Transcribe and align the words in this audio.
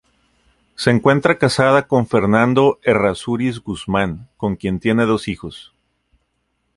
Se 0.73 0.89
encuentra 0.89 1.37
casada 1.37 1.87
con 1.87 2.07
Fernando 2.07 2.79
Errázuriz 2.81 3.59
Guzmán, 3.59 4.29
con 4.35 4.55
quien 4.55 4.79
tiene 4.79 5.05
dos 5.05 5.27
hijos. 5.27 5.75